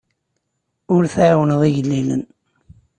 [0.93, 2.23] Ur tɛawneḍ igellilen.